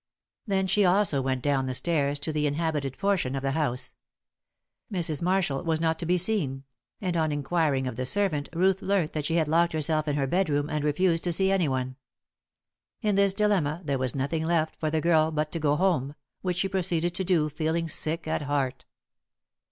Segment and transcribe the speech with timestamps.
[0.47, 3.93] Then she also went down the stairs to the inhabited portion of the house.
[4.91, 5.21] Mrs.
[5.21, 6.63] Marshall was not to be seen;
[6.99, 10.25] and on inquiring of the servant, Ruth learnt that she had locked herself in her
[10.25, 11.97] bedroom and refused to see anyone.
[13.03, 16.57] In this dilemma there was nothing left for the girl but to go home, which
[16.57, 18.85] she proceeded to do feeling sick at heart.